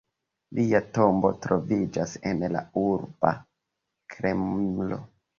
Lia 0.59 0.79
tombo 0.93 1.29
troviĝas 1.41 2.13
en 2.29 2.41
la 2.55 2.63
urba 2.85 3.33
Kremlo. 4.15 4.99